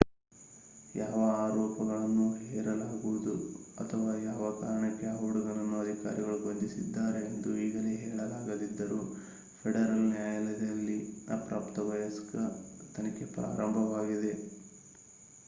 [0.93, 1.17] ಯಾವ
[1.41, 3.33] ಆರೋಪಗಳನ್ನು ಹೇರಲಾಗುವುದು
[3.77, 8.99] ಅಥವಾ ಯಾವ ಕಾರಣಕ್ಕೆ ಆ ಹುಡುಗನನ್ನು ಅಧಿಕಾರಿಗಳು ಬಂಧಿಸಿದ್ದಾರೆ ಎಂದು ಈಗಲೇ ಹೇಳಲಾಗದಿದ್ದರೂ
[9.59, 10.97] ಫೆಡರಲ್ ನ್ಯಾಯಾಲಯದಲ್ಲಿ
[11.29, 12.33] ಅಪ್ರಾಪ್ತ ವಯಸ್ಕ
[12.95, 14.33] ತನಿಖೆ ಪ್ರಾರಂಭವಾಗಿದೆ